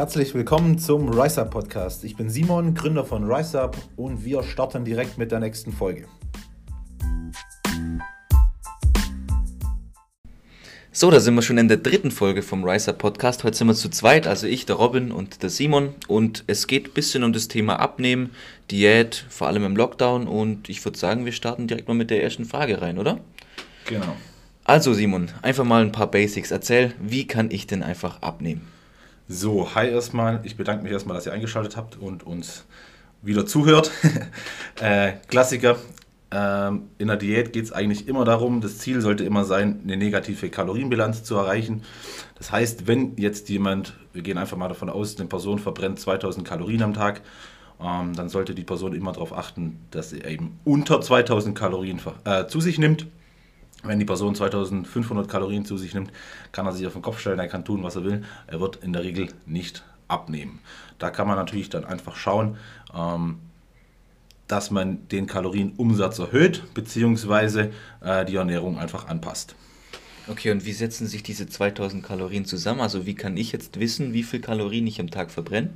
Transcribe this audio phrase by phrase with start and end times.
[0.00, 2.04] Herzlich willkommen zum RiseUp Podcast.
[2.04, 6.06] Ich bin Simon, Gründer von RiseUp und wir starten direkt mit der nächsten Folge.
[10.90, 13.44] So, da sind wir schon in der dritten Folge vom RiseUp Podcast.
[13.44, 15.90] Heute sind wir zu zweit, also ich, der Robin und der Simon.
[16.08, 18.30] Und es geht ein bisschen um das Thema Abnehmen,
[18.70, 20.26] Diät, vor allem im Lockdown.
[20.26, 23.20] Und ich würde sagen, wir starten direkt mal mit der ersten Frage rein, oder?
[23.84, 24.16] Genau.
[24.64, 26.52] Also Simon, einfach mal ein paar Basics.
[26.52, 28.79] Erzähl, wie kann ich denn einfach abnehmen?
[29.32, 30.40] So, hi erstmal.
[30.42, 32.64] Ich bedanke mich erstmal, dass ihr eingeschaltet habt und uns
[33.22, 33.92] wieder zuhört.
[34.80, 35.76] äh, Klassiker.
[36.32, 39.96] Ähm, in der Diät geht es eigentlich immer darum, das Ziel sollte immer sein, eine
[39.96, 41.84] negative Kalorienbilanz zu erreichen.
[42.38, 46.44] Das heißt, wenn jetzt jemand, wir gehen einfach mal davon aus, eine Person verbrennt 2000
[46.44, 47.20] Kalorien am Tag,
[47.80, 52.48] ähm, dann sollte die Person immer darauf achten, dass sie eben unter 2000 Kalorien äh,
[52.48, 53.06] zu sich nimmt.
[53.82, 56.10] Wenn die Person 2500 Kalorien zu sich nimmt,
[56.52, 58.24] kann er sich auf den Kopf stellen, er kann tun, was er will.
[58.46, 60.58] Er wird in der Regel nicht abnehmen.
[60.98, 62.56] Da kann man natürlich dann einfach schauen,
[62.94, 63.38] ähm,
[64.48, 69.54] dass man den Kalorienumsatz erhöht, beziehungsweise äh, die Ernährung einfach anpasst.
[70.28, 72.80] Okay, und wie setzen sich diese 2000 Kalorien zusammen?
[72.80, 75.70] Also wie kann ich jetzt wissen, wie viel Kalorien ich am Tag verbrenne?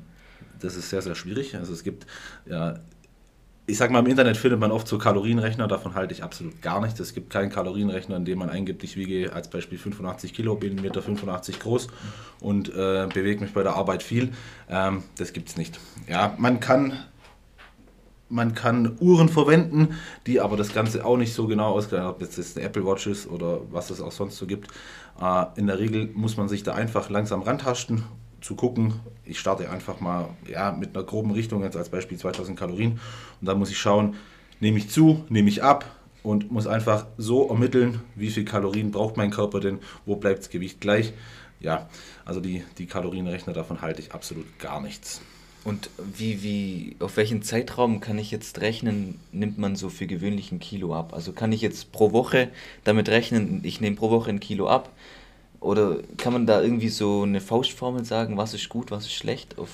[0.61, 1.57] Das ist sehr, sehr schwierig.
[1.57, 2.07] Also es gibt
[2.47, 2.79] ja
[3.67, 6.83] ich sag mal, im Internet findet man oft so Kalorienrechner, davon halte ich absolut gar
[6.83, 7.01] nichts.
[7.01, 10.79] Es gibt keinen Kalorienrechner, in dem man eingibt, ich wiege als Beispiel 85 Kilo, bin
[10.79, 11.89] 1,85 Meter 85 groß
[12.41, 14.33] und äh, bewege mich bei der Arbeit viel.
[14.69, 15.81] Ähm, das gibt es nicht.
[16.07, 16.93] Ja, man kann,
[18.29, 19.95] man kann Uhren verwenden,
[20.27, 23.07] die aber das Ganze auch nicht so genau ausklären, ob es jetzt eine Apple Watch
[23.07, 24.69] ist oder was es auch sonst so gibt.
[25.19, 28.05] Äh, in der Regel muss man sich da einfach langsam rantasten
[28.45, 28.93] zu gucken,
[29.25, 33.01] ich starte einfach mal ja, mit einer groben Richtung, jetzt als Beispiel 2000 Kalorien.
[33.41, 34.17] Und dann muss ich schauen,
[34.61, 35.87] nehme ich zu, nehme ich ab
[36.23, 40.51] und muss einfach so ermitteln, wie viel Kalorien braucht mein Körper denn, wo bleibt das
[40.51, 41.15] Gewicht gleich.
[41.59, 41.89] Ja,
[42.27, 45.23] also die, die Kalorienrechner, davon halte ich absolut gar nichts.
[45.65, 50.53] Und wie, wie, auf welchen Zeitraum kann ich jetzt rechnen, nimmt man so für gewöhnlich
[50.53, 51.15] ein Kilo ab?
[51.15, 52.51] Also kann ich jetzt pro Woche
[52.85, 54.91] damit rechnen, ich nehme pro Woche ein Kilo ab,
[55.65, 59.59] oder kann man da irgendwie so eine Faustformel sagen, was ist gut, was ist schlecht,
[59.59, 59.71] auf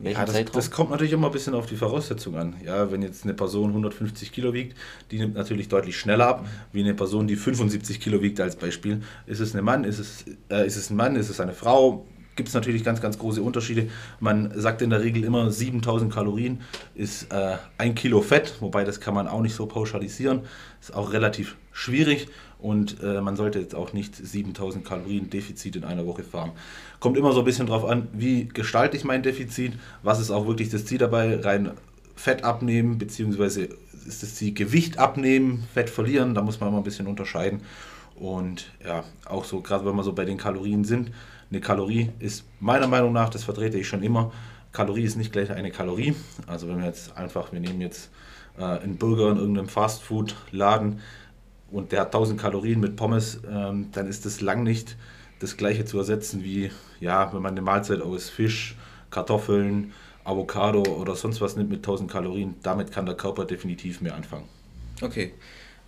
[0.00, 0.54] welchen ja, das, Zeitraum?
[0.54, 2.54] Das kommt natürlich immer ein bisschen auf die Voraussetzungen an.
[2.64, 4.78] Ja, wenn jetzt eine Person 150 Kilo wiegt,
[5.10, 9.02] die nimmt natürlich deutlich schneller ab, wie eine Person, die 75 Kilo wiegt als Beispiel.
[9.26, 12.06] Ist es ein Mann, ist es, äh, ist es ein Mann, ist es eine Frau?
[12.34, 13.88] Gibt es natürlich ganz, ganz große Unterschiede.
[14.18, 16.62] Man sagt in der Regel immer, 7000 Kalorien
[16.94, 20.40] ist äh, ein Kilo Fett, wobei das kann man auch nicht so pauschalisieren.
[20.80, 22.28] Ist auch relativ schwierig
[22.58, 26.52] und äh, man sollte jetzt auch nicht 7000 Kalorien Defizit in einer Woche fahren.
[27.00, 30.46] Kommt immer so ein bisschen drauf an, wie gestalte ich mein Defizit, was ist auch
[30.46, 31.72] wirklich das Ziel dabei, rein
[32.14, 33.68] Fett abnehmen, beziehungsweise
[34.06, 37.60] ist das Ziel Gewicht abnehmen, Fett verlieren, da muss man immer ein bisschen unterscheiden.
[38.16, 41.10] Und ja, auch so, gerade wenn wir so bei den Kalorien sind,
[41.50, 44.32] eine Kalorie ist meiner Meinung nach, das vertrete ich schon immer,
[44.72, 46.14] Kalorie ist nicht gleich eine Kalorie.
[46.46, 48.10] Also wenn wir jetzt einfach, wir nehmen jetzt
[48.58, 51.00] äh, einen Burger in irgendeinem Fastfood-Laden,
[51.72, 54.96] und der hat 1000 Kalorien mit Pommes, ähm, dann ist das lang nicht
[55.40, 58.76] das gleiche zu ersetzen wie, ja, wenn man eine Mahlzeit aus Fisch,
[59.10, 59.92] Kartoffeln,
[60.22, 62.54] Avocado oder sonst was nimmt mit 1000 Kalorien.
[62.62, 64.44] Damit kann der Körper definitiv mehr anfangen.
[65.00, 65.32] Okay,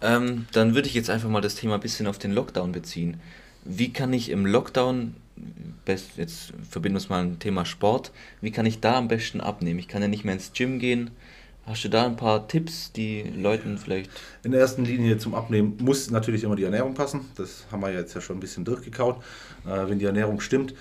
[0.00, 3.20] ähm, dann würde ich jetzt einfach mal das Thema ein bisschen auf den Lockdown beziehen.
[3.64, 5.16] Wie kann ich im Lockdown,
[6.16, 9.78] jetzt verbinden wir es mal ein Thema Sport, wie kann ich da am besten abnehmen?
[9.78, 11.10] Ich kann ja nicht mehr ins Gym gehen,
[11.66, 14.10] Hast du da ein paar Tipps, die Leuten vielleicht.
[14.42, 17.22] In der ersten Linie zum Abnehmen muss natürlich immer die Ernährung passen.
[17.36, 19.22] Das haben wir jetzt ja schon ein bisschen durchgekaut,
[19.64, 20.74] äh, wenn die Ernährung stimmt.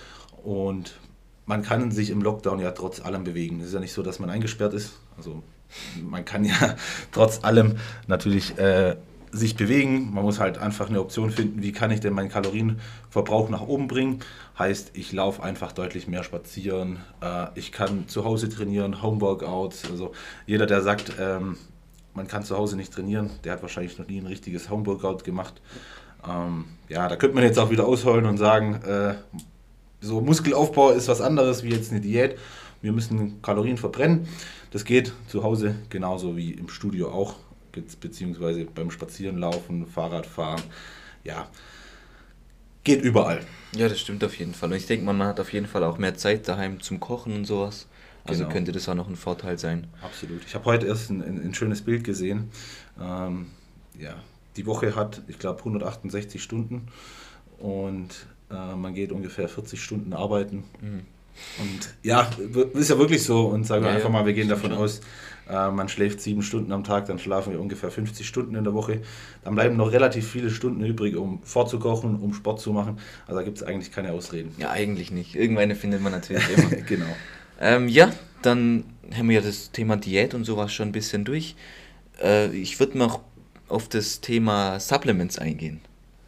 [0.43, 0.99] Und
[1.45, 3.61] man kann sich im Lockdown ja trotz allem bewegen.
[3.61, 4.99] Es ist ja nicht so, dass man eingesperrt ist.
[5.15, 5.41] Also
[6.01, 6.75] man kann ja
[7.11, 8.95] trotz allem natürlich äh,
[9.31, 10.13] sich bewegen.
[10.13, 13.87] Man muss halt einfach eine Option finden, wie kann ich denn meinen Kalorienverbrauch nach oben
[13.87, 14.19] bringen.
[14.57, 16.99] Heißt, ich laufe einfach deutlich mehr spazieren.
[17.21, 19.89] Äh, ich kann zu Hause trainieren, Homeworkouts.
[19.89, 20.11] Also
[20.45, 21.57] jeder, der sagt, ähm,
[22.13, 25.61] man kann zu Hause nicht trainieren, der hat wahrscheinlich noch nie ein richtiges Homeworkout gemacht.
[26.27, 29.15] Ähm, ja, da könnte man jetzt auch wieder ausholen und sagen, äh,
[29.99, 32.37] so Muskelaufbau ist was anderes wie jetzt eine Diät.
[32.83, 34.27] Wir müssen Kalorien verbrennen.
[34.69, 37.37] Das geht zu Hause genauso wie im Studio auch
[37.71, 40.61] beziehungsweise beim Spazierenlaufen, Fahrradfahren,
[41.23, 41.47] ja,
[42.83, 43.39] geht überall.
[43.75, 44.69] Ja, das stimmt auf jeden Fall.
[44.69, 47.45] Und ich denke man hat auf jeden Fall auch mehr Zeit daheim zum Kochen und
[47.45, 47.87] sowas.
[48.25, 48.53] Also genau.
[48.53, 49.87] könnte das auch noch ein Vorteil sein.
[50.01, 50.43] Absolut.
[50.45, 52.51] Ich habe heute erst ein, ein, schönes Bild gesehen.
[53.01, 53.47] Ähm,
[53.97, 54.15] ja,
[54.55, 56.87] die Woche hat, ich glaube, 168 Stunden
[57.59, 60.63] und äh, man geht ungefähr 40 Stunden arbeiten.
[60.81, 61.01] Mhm.
[61.59, 62.29] Und ja,
[62.73, 63.47] ist ja wirklich so.
[63.47, 65.01] Und sagen wir ja, einfach mal, wir gehen davon aus,
[65.49, 68.73] Äh, man schläft sieben Stunden am Tag, dann schlafen wir ungefähr 50 Stunden in der
[68.73, 69.01] Woche.
[69.43, 72.97] Dann bleiben noch relativ viele Stunden übrig, um vorzukochen, um Sport zu machen.
[73.27, 74.55] Also da gibt es eigentlich keine Ausreden.
[74.57, 75.35] Ja, eigentlich nicht.
[75.35, 76.69] Irgendwann findet man natürlich immer.
[76.87, 77.15] genau.
[77.59, 81.55] Ähm, ja, dann haben wir ja das Thema Diät und sowas schon ein bisschen durch.
[82.21, 83.19] Äh, ich würde noch
[83.67, 85.81] auf das Thema Supplements eingehen.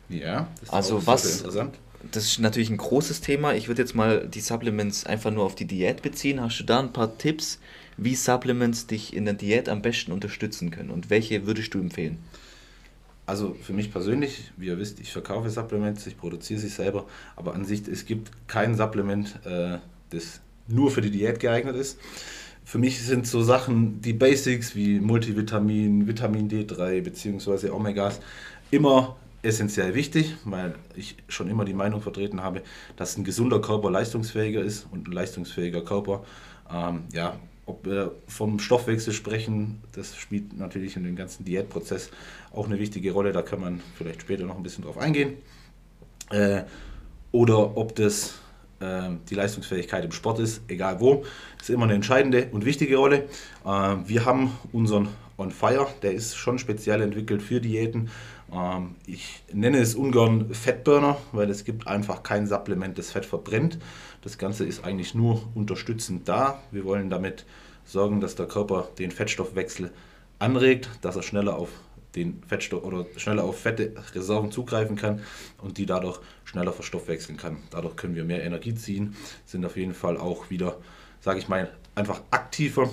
[0.10, 1.76] Ja, das ist also was, interessant.
[2.12, 3.54] Das ist natürlich ein großes Thema.
[3.54, 6.42] Ich würde jetzt mal die Supplements einfach nur auf die Diät beziehen.
[6.42, 7.60] Hast du da ein paar Tipps,
[7.98, 12.18] wie Supplements dich in der Diät am besten unterstützen können und welche würdest du empfehlen?
[13.26, 17.06] Also für mich persönlich, wie ihr wisst, ich verkaufe Supplements, ich produziere sie selber,
[17.36, 19.80] aber an sich, es gibt kein Supplement, äh,
[20.12, 21.98] das nur für die Diät geeignet ist.
[22.64, 27.70] Für mich sind so Sachen, die Basics wie Multivitamin, Vitamin D3 bzw.
[27.70, 28.20] Omegas
[28.72, 29.16] immer
[29.46, 32.62] essentiell wichtig, weil ich schon immer die Meinung vertreten habe,
[32.98, 36.24] dass ein gesunder Körper leistungsfähiger ist und ein leistungsfähiger Körper,
[36.72, 42.10] ähm, ja, ob wir vom Stoffwechsel sprechen, das spielt natürlich in dem ganzen Diätprozess
[42.54, 45.34] auch eine wichtige Rolle, da kann man vielleicht später noch ein bisschen drauf eingehen.
[46.32, 46.64] Äh,
[47.32, 48.36] oder ob das
[48.82, 51.24] ähm, die Leistungsfähigkeit im Sport ist, egal wo,
[51.60, 53.28] ist immer eine entscheidende und wichtige Rolle.
[53.66, 58.10] Ähm, wir haben unseren On Fire, der ist schon speziell entwickelt für Diäten.
[58.52, 63.78] Ähm, ich nenne es ungern Fettburner, weil es gibt einfach kein Supplement, das Fett verbrennt.
[64.22, 66.62] Das Ganze ist eigentlich nur unterstützend da.
[66.72, 67.46] Wir wollen damit
[67.84, 69.92] sorgen, dass der Körper den Fettstoffwechsel
[70.40, 71.70] anregt, dass er schneller auf
[72.16, 75.22] den Fettstoff oder schneller auf fette Reserven zugreifen kann
[75.62, 77.58] und die dadurch schneller verstoffwechseln kann.
[77.72, 79.16] Dadurch können wir mehr Energie ziehen,
[79.46, 80.78] sind auf jeden Fall auch wieder,
[81.20, 82.90] sage ich mal, einfach aktiver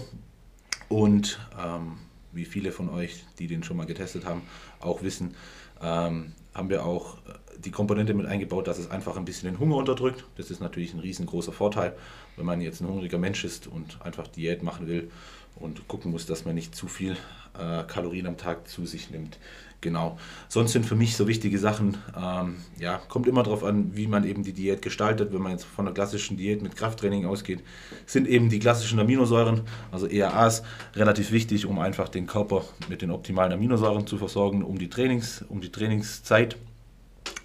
[0.88, 1.98] und ähm,
[2.32, 4.42] wie viele von euch, die den schon mal getestet haben,
[4.80, 5.34] auch wissen,
[5.82, 7.18] ähm, haben wir auch
[7.58, 10.24] die Komponente mit eingebaut, dass es einfach ein bisschen den Hunger unterdrückt.
[10.36, 11.96] Das ist natürlich ein riesengroßer Vorteil,
[12.36, 15.10] wenn man jetzt ein hungriger Mensch ist und einfach Diät machen will
[15.56, 17.16] und gucken muss, dass man nicht zu viel
[17.58, 19.38] äh, Kalorien am Tag zu sich nimmt.
[19.82, 20.16] Genau.
[20.48, 24.24] Sonst sind für mich so wichtige Sachen, ähm, ja, kommt immer darauf an, wie man
[24.24, 25.32] eben die Diät gestaltet.
[25.32, 27.64] Wenn man jetzt von einer klassischen Diät mit Krafttraining ausgeht,
[28.06, 30.62] sind eben die klassischen Aminosäuren, also ERAs,
[30.94, 35.44] relativ wichtig, um einfach den Körper mit den optimalen Aminosäuren zu versorgen, um die, Trainings,
[35.48, 36.56] um die Trainingszeit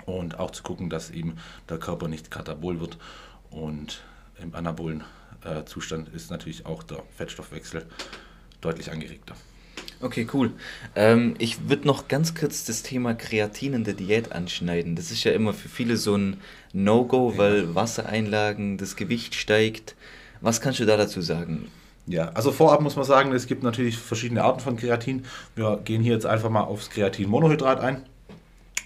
[0.06, 1.38] und auch zu gucken, dass eben
[1.68, 3.00] der Körper nicht katabol wird.
[3.50, 4.04] Und
[4.39, 5.04] im anabolen
[5.44, 7.88] äh, Zustand ist natürlich auch der Fettstoffwechsel
[8.62, 9.34] deutlich angeregter.
[9.99, 10.51] Okay, cool.
[10.95, 14.95] Ähm, ich würde noch ganz kurz das Thema Kreatin in der Diät anschneiden.
[14.95, 16.38] Das ist ja immer für viele so ein
[16.71, 17.38] No-Go, ja.
[17.38, 19.95] weil Wassereinlagen, das Gewicht steigt.
[20.39, 21.71] Was kannst du da dazu sagen?
[22.05, 25.25] Ja, also vorab muss man sagen, es gibt natürlich verschiedene Arten von Kreatin.
[25.55, 28.03] Wir gehen hier jetzt einfach mal aufs Kreatinmonohydrat ein.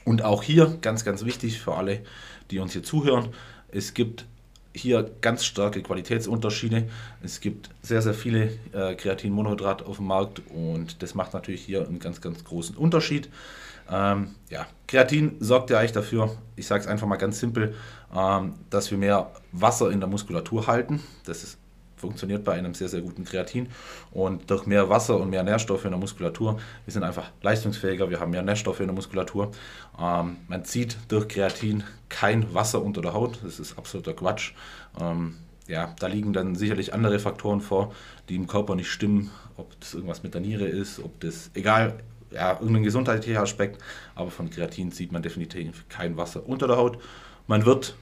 [0.05, 2.01] Und auch hier, ganz, ganz wichtig für alle,
[2.49, 3.29] die uns hier zuhören,
[3.69, 4.25] es gibt
[4.73, 6.87] hier ganz starke Qualitätsunterschiede.
[7.23, 11.87] Es gibt sehr, sehr viele äh, Kreatinmonohydrat auf dem Markt und das macht natürlich hier
[11.87, 13.29] einen ganz, ganz großen Unterschied.
[13.89, 17.75] Ähm, ja, Kreatin sorgt ja eigentlich dafür, ich sage es einfach mal ganz simpel,
[18.15, 21.01] ähm, dass wir mehr Wasser in der Muskulatur halten.
[21.25, 21.57] Das ist
[22.01, 23.69] funktioniert bei einem sehr, sehr guten Kreatin.
[24.11, 28.19] Und durch mehr Wasser und mehr Nährstoffe in der Muskulatur, wir sind einfach leistungsfähiger, wir
[28.19, 29.51] haben mehr Nährstoffe in der Muskulatur.
[29.99, 34.53] Ähm, man zieht durch Kreatin kein Wasser unter der Haut, das ist absoluter Quatsch.
[34.99, 35.35] Ähm,
[35.67, 37.93] ja, da liegen dann sicherlich andere Faktoren vor,
[38.27, 41.99] die im Körper nicht stimmen, ob das irgendwas mit der Niere ist, ob das, egal,
[42.31, 43.81] ja, irgendein gesundheitlicher Aspekt,
[44.15, 46.97] aber von Kreatin zieht man definitiv kein Wasser unter der Haut.
[47.47, 47.95] Man wird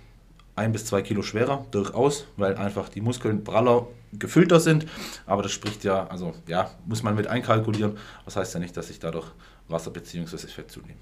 [0.59, 4.85] ein bis zwei Kilo schwerer, durchaus, weil einfach die Muskeln praller gefüllter sind.
[5.25, 7.97] Aber das spricht ja, also ja, muss man mit einkalkulieren.
[8.25, 9.27] Das heißt ja nicht, dass ich dadurch
[9.67, 10.37] Wasser bzw.
[10.47, 10.99] Fett zunehme.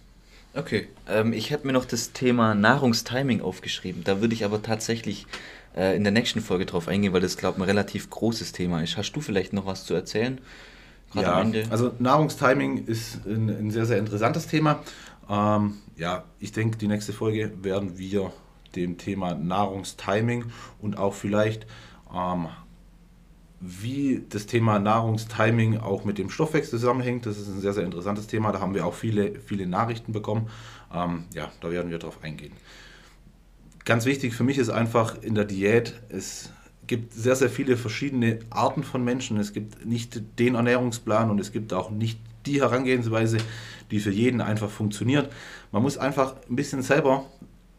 [0.54, 4.04] Okay, ähm, ich hätte mir noch das Thema Nahrungstiming aufgeschrieben.
[4.04, 5.28] Da würde ich aber tatsächlich
[5.76, 8.82] äh, in der nächsten Folge drauf eingehen, weil das, glaube ich, ein relativ großes Thema
[8.82, 8.98] ist.
[8.98, 10.40] Hast du vielleicht noch was zu erzählen?
[11.14, 14.84] ja, also Nahrungstiming ist ein, ein, sehr, sehr interessantes Thema.
[15.30, 18.34] Ähm, ja, ich denke, die nächste Folge werden wir
[18.78, 20.46] dem Thema Nahrungstiming
[20.80, 21.68] und auch vielleicht,
[22.16, 22.48] ähm,
[23.60, 27.26] wie das Thema Nahrungstiming auch mit dem Stoffwechsel zusammenhängt.
[27.26, 28.52] Das ist ein sehr, sehr interessantes Thema.
[28.52, 30.50] Da haben wir auch viele, viele Nachrichten bekommen.
[30.94, 32.54] Ähm, ja, da werden wir drauf eingehen.
[33.84, 36.52] Ganz wichtig für mich ist einfach in der Diät, es
[36.88, 39.38] gibt sehr, sehr viele verschiedene Arten von Menschen.
[39.38, 43.38] Es gibt nicht den Ernährungsplan und es gibt auch nicht die Herangehensweise,
[43.92, 45.32] die für jeden einfach funktioniert.
[45.72, 47.26] Man muss einfach ein bisschen selber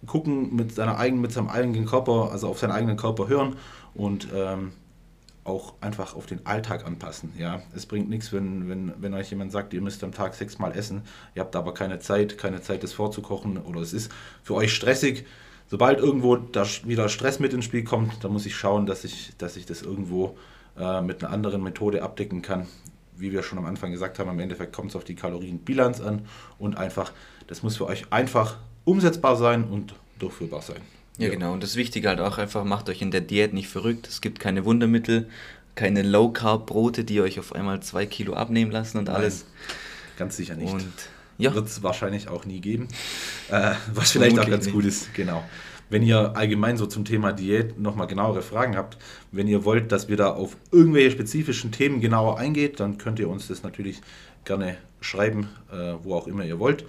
[0.07, 3.57] gucken, mit, seiner eigenen, mit seinem eigenen Körper, also auf seinen eigenen Körper hören
[3.95, 4.73] und ähm,
[5.45, 7.33] auch einfach auf den Alltag anpassen.
[7.38, 10.76] Ja, es bringt nichts, wenn, wenn, wenn euch jemand sagt, ihr müsst am Tag sechsmal
[10.76, 11.02] essen,
[11.35, 14.12] ihr habt aber keine Zeit, keine Zeit, das vorzukochen oder es ist
[14.43, 15.26] für euch stressig.
[15.67, 19.33] Sobald irgendwo da wieder Stress mit ins Spiel kommt, dann muss ich schauen, dass ich,
[19.37, 20.37] dass ich das irgendwo
[20.78, 22.67] äh, mit einer anderen Methode abdecken kann.
[23.17, 26.23] wie wir schon am Anfang gesagt haben, im Endeffekt kommt es auf die Kalorienbilanz an
[26.59, 27.12] und einfach,
[27.49, 30.81] das muss für euch einfach umsetzbar sein und durchführbar sein.
[31.19, 31.53] Ja, ja, genau.
[31.53, 34.07] Und das Wichtige halt auch einfach, macht euch in der Diät nicht verrückt.
[34.09, 35.29] Es gibt keine Wundermittel,
[35.75, 39.45] keine Low-Carb-Brote, die euch auf einmal zwei Kilo abnehmen lassen und alles.
[39.45, 39.77] Nein,
[40.19, 40.73] ganz sicher nicht.
[40.73, 40.93] Und
[41.39, 41.55] ja.
[41.55, 42.89] Wird es wahrscheinlich auch nie geben.
[43.49, 44.75] Äh, was vielleicht Vermutlich auch ganz nicht.
[44.75, 45.45] gut ist, genau.
[45.89, 48.99] Wenn ihr allgemein so zum Thema Diät nochmal genauere Fragen habt,
[49.33, 53.29] wenn ihr wollt, dass wir da auf irgendwelche spezifischen Themen genauer eingeht, dann könnt ihr
[53.29, 54.03] uns das natürlich
[54.45, 56.85] gerne schreiben, äh, wo auch immer ihr wollt.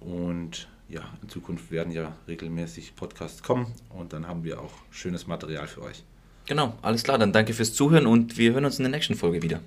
[0.00, 5.26] Und ja, in Zukunft werden ja regelmäßig Podcasts kommen und dann haben wir auch schönes
[5.26, 6.04] Material für euch.
[6.46, 9.42] Genau, alles klar, dann danke fürs Zuhören und wir hören uns in der nächsten Folge
[9.42, 9.60] wieder.